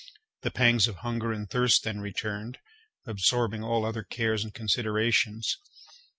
The 0.41 0.49
pangs 0.49 0.87
of 0.87 0.95
hunger 1.05 1.31
and 1.31 1.47
thirst 1.47 1.83
then 1.83 1.99
returned, 1.99 2.57
absorbing 3.05 3.63
all 3.63 3.85
other 3.85 4.01
cares 4.01 4.43
and 4.43 4.51
considerations. 4.51 5.59